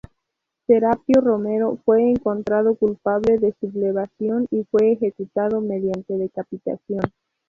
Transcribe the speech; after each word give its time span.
Serapio 0.65 1.21
Romero, 1.21 1.77
fue 1.85 2.09
encontrado 2.09 2.73
culpable 2.75 3.37
de 3.37 3.53
sublevación 3.59 4.47
y 4.49 4.63
fue 4.71 4.93
ejecutado 4.93 5.61
mediante 5.61 6.17
decapitación. 6.17 7.01